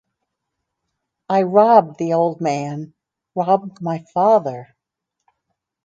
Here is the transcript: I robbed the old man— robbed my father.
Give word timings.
I 1.29 1.43
robbed 1.43 1.99
the 1.99 2.13
old 2.13 2.41
man— 2.41 2.95
robbed 3.35 3.83
my 3.83 3.99
father. 4.11 4.75